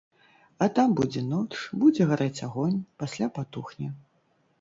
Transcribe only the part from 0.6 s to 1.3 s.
А там будзе